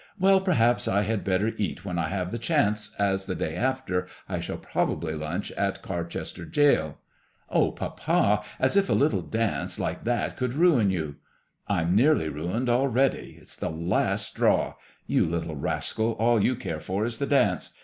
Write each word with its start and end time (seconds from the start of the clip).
"Well, 0.19 0.41
perhaps 0.41 0.87
I 0.87 1.03
had 1.03 1.23
better 1.23 1.53
eat 1.57 1.85
when 1.85 1.99
I 1.99 2.07
have 2.09 2.31
the 2.31 2.39
chance, 2.39 2.95
as 2.97 3.27
the 3.27 3.35
day 3.35 3.55
after 3.55 4.07
I 4.27 4.39
shall 4.39 4.57
probably 4.57 5.13
lunch 5.13 5.51
in 5.51 5.73
Carchester 5.83 6.43
gaoL"" 6.43 6.95
Oh, 7.51 7.69
papa 7.71 8.41
I 8.41 8.45
as 8.63 8.75
if 8.75 8.89
a 8.89 8.93
little 8.93 9.21
dance 9.21 9.77
like 9.77 10.03
that 10.05 10.37
could 10.37 10.55
ruin 10.55 10.89
you." 10.89 11.17
'Tm 11.69 11.93
nearly 11.93 12.29
ruined 12.29 12.67
already. 12.67 13.37
It's 13.39 13.55
the 13.55 13.69
last 13.69 14.25
straw. 14.31 14.73
You 15.05 15.23
little 15.27 15.55
rascal 15.55 16.17
I 16.19 16.23
All 16.23 16.43
you 16.43 16.55
care 16.55 16.79
for 16.81 17.05
is 17.05 17.19
the 17.19 17.27
dance. 17.27 17.69